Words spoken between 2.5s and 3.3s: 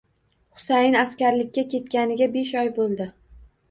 oy bo'ldi.